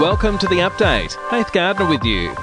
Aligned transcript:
Welcome 0.00 0.38
to 0.38 0.48
the 0.48 0.56
update. 0.56 1.12
Faith 1.30 1.52
Gardner 1.52 1.86
with 1.88 2.02
you. 2.02 2.34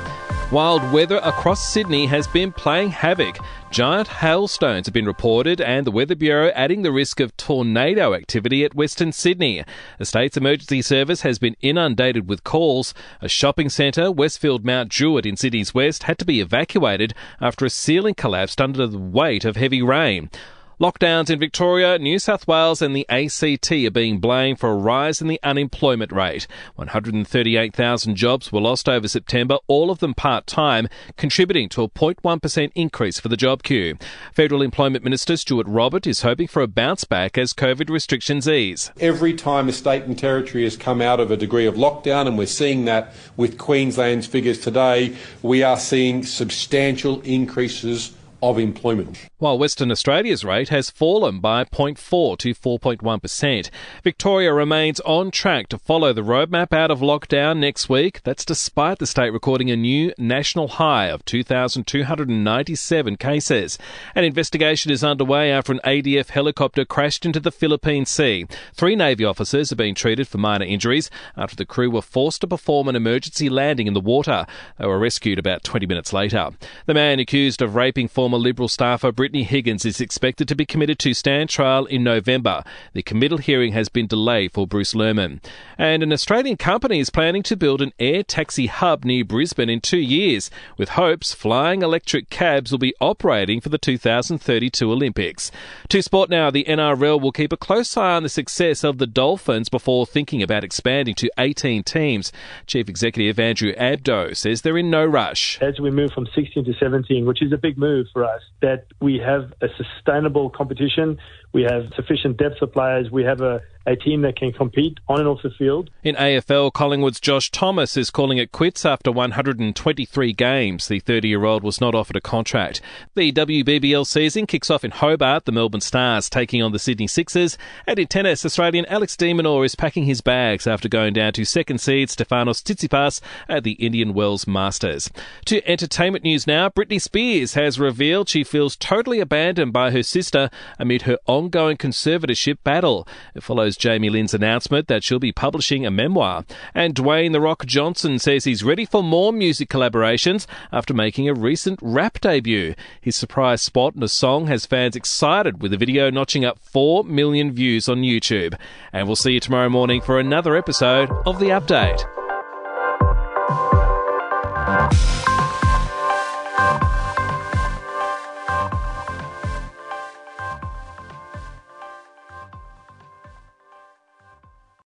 Wild 0.51 0.91
weather 0.91 1.17
across 1.17 1.71
Sydney 1.71 2.07
has 2.07 2.27
been 2.27 2.51
playing 2.51 2.89
havoc. 2.89 3.37
Giant 3.69 4.07
hailstones 4.07 4.87
have 4.87 4.93
been 4.93 5.05
reported, 5.05 5.61
and 5.61 5.85
the 5.85 5.91
Weather 5.91 6.15
Bureau 6.15 6.51
adding 6.55 6.81
the 6.81 6.91
risk 6.91 7.19
of 7.19 7.37
tornado 7.37 8.15
activity 8.15 8.65
at 8.65 8.73
Western 8.73 9.11
Sydney. 9.11 9.63
The 9.99 10.05
state's 10.05 10.37
emergency 10.37 10.81
service 10.81 11.21
has 11.21 11.37
been 11.37 11.55
inundated 11.61 12.27
with 12.27 12.43
calls. 12.43 12.95
A 13.21 13.29
shopping 13.29 13.69
centre, 13.69 14.11
Westfield 14.11 14.65
Mount 14.65 14.89
Druitt 14.89 15.27
in 15.27 15.37
Sydney's 15.37 15.75
west, 15.75 16.03
had 16.03 16.17
to 16.17 16.25
be 16.25 16.41
evacuated 16.41 17.13
after 17.39 17.65
a 17.65 17.69
ceiling 17.69 18.15
collapsed 18.15 18.59
under 18.59 18.87
the 18.87 18.97
weight 18.97 19.45
of 19.45 19.55
heavy 19.55 19.83
rain. 19.83 20.31
Lockdowns 20.79 21.29
in 21.29 21.39
Victoria, 21.39 21.99
New 21.99 22.17
South 22.19 22.47
Wales, 22.47 22.81
and 22.81 22.95
the 22.95 23.05
ACT 23.09 23.69
are 23.69 23.91
being 23.91 24.19
blamed 24.19 24.61
for 24.61 24.69
a 24.69 24.75
rise 24.75 25.19
in 25.19 25.27
the 25.27 25.37
unemployment 25.43 26.09
rate. 26.13 26.47
138,000 26.75 28.15
jobs 28.15 28.49
were 28.53 28.61
lost 28.61 28.87
over 28.87 29.09
September, 29.09 29.57
all 29.67 29.91
of 29.91 29.99
them 29.99 30.13
part 30.13 30.47
time, 30.47 30.87
contributing 31.17 31.67
to 31.67 31.83
a 31.83 31.89
0.1% 31.89 32.71
increase 32.75 33.19
for 33.19 33.27
the 33.27 33.35
job 33.35 33.61
queue. 33.61 33.97
Federal 34.33 34.61
Employment 34.61 35.03
Minister 35.03 35.35
Stuart 35.35 35.67
Robert 35.67 36.07
is 36.07 36.21
hoping 36.21 36.47
for 36.47 36.61
a 36.61 36.67
bounce 36.67 37.03
back 37.03 37.37
as 37.37 37.51
COVID 37.51 37.89
restrictions 37.89 38.47
ease. 38.47 38.89
Every 39.01 39.33
time 39.33 39.67
a 39.67 39.73
state 39.73 40.03
and 40.03 40.17
territory 40.17 40.63
has 40.63 40.77
come 40.77 41.01
out 41.01 41.19
of 41.19 41.29
a 41.29 41.35
degree 41.35 41.65
of 41.65 41.75
lockdown, 41.75 42.25
and 42.25 42.37
we're 42.37 42.47
seeing 42.47 42.85
that 42.85 43.13
with 43.35 43.57
Queensland's 43.57 44.27
figures 44.27 44.61
today, 44.61 45.17
we 45.41 45.61
are 45.61 45.77
seeing 45.77 46.23
substantial 46.23 47.19
increases 47.23 48.13
of 48.41 48.57
employment. 48.57 49.29
While 49.37 49.57
Western 49.57 49.91
Australia's 49.91 50.43
rate 50.43 50.69
has 50.69 50.89
fallen 50.89 51.39
by 51.39 51.63
0.4 51.63 52.37
to 52.37 52.53
4.1%. 52.53 53.69
Victoria 54.03 54.53
remains 54.53 54.99
on 55.01 55.31
track 55.31 55.67
to 55.69 55.77
follow 55.77 56.13
the 56.13 56.21
roadmap 56.21 56.73
out 56.73 56.91
of 56.91 56.99
lockdown 56.99 57.57
next 57.57 57.89
week. 57.89 58.21
That's 58.23 58.45
despite 58.45 58.99
the 58.99 59.07
state 59.07 59.31
recording 59.31 59.71
a 59.71 59.75
new 59.75 60.13
national 60.17 60.67
high 60.67 61.05
of 61.07 61.25
2,297 61.25 63.15
cases. 63.17 63.77
An 64.15 64.23
investigation 64.23 64.91
is 64.91 65.03
underway 65.03 65.51
after 65.51 65.71
an 65.71 65.81
ADF 65.85 66.29
helicopter 66.29 66.85
crashed 66.85 67.25
into 67.25 67.39
the 67.39 67.51
Philippine 67.51 68.05
Sea. 68.05 68.45
Three 68.73 68.95
Navy 68.95 69.25
officers 69.25 69.69
have 69.69 69.77
been 69.77 69.95
treated 69.95 70.27
for 70.27 70.37
minor 70.37 70.65
injuries 70.65 71.09
after 71.35 71.55
the 71.55 71.65
crew 71.65 71.89
were 71.89 72.01
forced 72.01 72.41
to 72.41 72.47
perform 72.47 72.87
an 72.87 72.95
emergency 72.95 73.49
landing 73.49 73.87
in 73.87 73.93
the 73.93 73.99
water. 73.99 74.45
They 74.77 74.85
were 74.85 74.99
rescued 74.99 75.39
about 75.39 75.63
20 75.63 75.85
minutes 75.85 76.13
later. 76.13 76.51
The 76.85 76.93
man 76.93 77.19
accused 77.19 77.61
of 77.61 77.75
raping 77.75 78.07
former 78.07 78.28
former 78.29 78.43
Liberal 78.43 78.69
staffer 78.69 79.11
Brittany 79.11 79.41
Higgins 79.41 79.85
is 79.85 79.99
expected 79.99 80.47
to 80.47 80.55
be 80.55 80.63
committed 80.63 80.99
to 80.99 81.15
stand 81.15 81.49
trial 81.49 81.87
in 81.87 82.03
November. 82.03 82.63
The 82.93 83.01
committal 83.01 83.39
hearing 83.39 83.73
has 83.73 83.89
been 83.89 84.05
delayed 84.05 84.51
for 84.51 84.67
Bruce 84.67 84.93
Lehrmann. 84.93 85.39
And 85.79 86.03
an 86.03 86.13
Australian 86.13 86.57
company 86.57 86.99
is 86.99 87.09
planning 87.09 87.41
to 87.41 87.57
build 87.57 87.81
an 87.81 87.91
air 87.97 88.21
taxi 88.21 88.67
hub 88.67 89.03
near 89.03 89.25
Brisbane 89.25 89.67
in 89.67 89.81
two 89.81 89.97
years, 89.97 90.51
with 90.77 90.89
hopes 90.89 91.33
flying 91.33 91.81
electric 91.81 92.29
cabs 92.29 92.71
will 92.71 92.77
be 92.77 92.93
operating 93.01 93.61
for 93.61 93.69
the 93.69 93.79
2032 93.79 94.91
Olympics. 94.91 95.49
To 95.87 95.99
sport 96.03 96.29
now, 96.29 96.51
the 96.51 96.65
NRL 96.65 97.19
will 97.19 97.31
keep 97.31 97.51
a 97.51 97.57
close 97.57 97.97
eye 97.97 98.15
on 98.15 98.21
the 98.21 98.29
success 98.29 98.83
of 98.83 98.99
the 98.99 99.07
Dolphins 99.07 99.69
before 99.69 100.05
thinking 100.05 100.43
about 100.43 100.63
expanding 100.63 101.15
to 101.15 101.31
18 101.39 101.81
teams. 101.81 102.31
Chief 102.67 102.87
Executive 102.87 103.39
Andrew 103.39 103.73
Abdo 103.73 104.37
says 104.37 104.61
they're 104.61 104.77
in 104.77 104.91
no 104.91 105.03
rush. 105.03 105.59
As 105.63 105.79
we 105.79 105.89
move 105.89 106.11
from 106.11 106.27
16 106.35 106.65
to 106.65 106.73
17, 106.79 107.25
which 107.25 107.41
is 107.41 107.51
a 107.51 107.57
big 107.57 107.75
move 107.75 108.05
for 108.13 108.18
us 108.25 108.41
that 108.61 108.85
we 109.01 109.17
have 109.17 109.53
a 109.61 109.67
sustainable 109.77 110.49
competition, 110.49 111.17
we 111.53 111.63
have 111.63 111.83
sufficient 111.95 112.37
depth 112.37 112.61
of 112.61 112.71
players, 112.71 113.09
we 113.11 113.23
have 113.23 113.41
a 113.41 113.61
a 113.89 113.95
team 113.95 114.21
that 114.21 114.35
can 114.35 114.51
compete 114.51 114.99
on 115.07 115.19
and 115.19 115.27
off 115.27 115.41
the 115.41 115.49
field. 115.49 115.89
In 116.03 116.15
AFL, 116.15 116.71
Collingwood's 116.71 117.19
Josh 117.19 117.49
Thomas 117.49 117.97
is 117.97 118.11
calling 118.11 118.37
it 118.37 118.51
quits 118.51 118.85
after 118.85 119.11
123 119.11 120.33
games. 120.33 120.87
The 120.87 120.99
30 120.99 121.27
year 121.27 121.43
old 121.43 121.63
was 121.63 121.81
not 121.81 121.95
offered 121.95 122.15
a 122.15 122.21
contract. 122.21 122.81
The 123.15 123.31
WBBL 123.31 124.05
season 124.05 124.45
kicks 124.45 124.69
off 124.69 124.85
in 124.85 124.91
Hobart, 124.91 125.45
the 125.45 125.51
Melbourne 125.51 125.81
Stars 125.81 126.29
taking 126.29 126.61
on 126.61 126.71
the 126.71 126.77
Sydney 126.77 127.07
Sixers. 127.07 127.57
And 127.87 127.97
in 127.97 128.05
tennis, 128.05 128.45
Australian 128.45 128.85
Alex 128.85 129.17
de 129.17 129.33
Minaur 129.33 129.65
is 129.65 129.73
packing 129.73 130.05
his 130.05 130.21
bags 130.21 130.67
after 130.67 130.87
going 130.87 131.13
down 131.13 131.33
to 131.33 131.43
second 131.43 131.79
seed 131.79 132.09
Stefanos 132.09 132.61
Tsitsipas 132.61 133.21
at 133.47 133.63
the 133.63 133.71
Indian 133.73 134.13
Wells 134.13 134.45
Masters. 134.45 135.09
To 135.45 135.67
entertainment 135.67 136.23
news 136.23 136.45
now, 136.45 136.69
Britney 136.69 137.01
Spears 137.01 137.55
has 137.55 137.79
revealed 137.79 138.29
she 138.29 138.43
feels 138.43 138.75
totally 138.75 139.19
abandoned 139.19 139.73
by 139.73 139.89
her 139.89 140.03
sister 140.03 140.51
amid 140.77 141.03
her 141.03 141.17
ongoing 141.25 141.77
conservatorship 141.77 142.57
battle. 142.63 143.07
It 143.33 143.41
follows 143.41 143.78
Jamie 143.79 144.09
Lynn's 144.09 144.33
announcement 144.33 144.87
that 144.87 145.03
she'll 145.03 145.17
be 145.17 145.31
publishing 145.31 145.85
a 145.85 145.91
memoir. 145.91 146.45
And 146.75 146.93
Dwayne 146.93 147.31
The 147.31 147.41
Rock 147.41 147.65
Johnson 147.65 148.19
says 148.19 148.43
he's 148.43 148.63
ready 148.63 148.85
for 148.85 149.01
more 149.01 149.33
music 149.33 149.69
collaborations 149.69 150.45
after 150.71 150.93
making 150.93 151.27
a 151.27 151.33
recent 151.33 151.79
rap 151.81 152.19
debut. 152.21 152.75
His 153.01 153.15
surprise 153.15 153.61
spot 153.61 153.95
in 153.95 154.03
a 154.03 154.07
song 154.07 154.47
has 154.47 154.65
fans 154.65 154.95
excited 154.95 155.61
with 155.61 155.71
the 155.71 155.77
video 155.77 156.11
notching 156.11 156.45
up 156.45 156.59
4 156.59 157.05
million 157.05 157.51
views 157.51 157.89
on 157.89 158.03
YouTube. 158.03 158.55
And 158.93 159.07
we'll 159.07 159.15
see 159.15 159.33
you 159.33 159.39
tomorrow 159.39 159.69
morning 159.69 160.01
for 160.01 160.19
another 160.19 160.55
episode 160.55 161.09
of 161.25 161.39
The 161.39 161.47
Update. 161.47 162.18